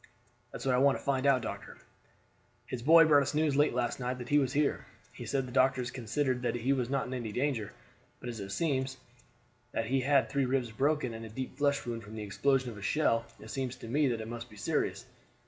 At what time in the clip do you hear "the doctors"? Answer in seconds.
5.45-5.91